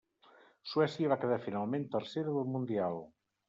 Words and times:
Suècia 0.71 1.11
va 1.11 1.19
quedar 1.25 1.39
finalment 1.45 1.87
tercera 1.99 2.37
del 2.41 2.51
Mundial. 2.59 3.03